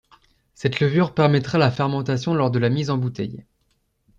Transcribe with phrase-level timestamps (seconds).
[0.55, 3.45] Cette levure permettra la fermentation lors de la mise en bouteille.